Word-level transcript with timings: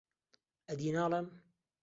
ئەدی 0.67 0.89
ناڵێم 0.95 1.27